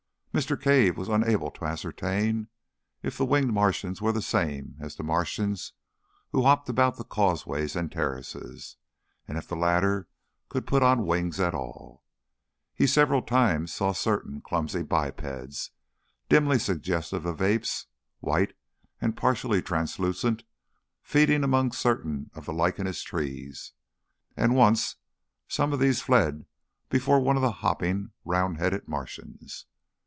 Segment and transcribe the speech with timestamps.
[0.33, 0.57] Mr.
[0.57, 2.47] Cave was unable to ascertain
[3.03, 5.73] if the winged Martians were the same as the Martians
[6.31, 8.77] who hopped about the causeways and terraces,
[9.27, 10.07] and if the latter
[10.47, 12.01] could put on wings at will.
[12.73, 15.71] He several times saw certain clumsy bipeds,
[16.29, 17.87] dimly suggestive of apes,
[18.21, 18.53] white
[19.01, 20.45] and partially translucent,
[21.03, 23.73] feeding among certain of the lichenous trees,
[24.37, 24.95] and once
[25.49, 26.45] some of these fled
[26.87, 29.65] before one of the hopping, round headed Martians.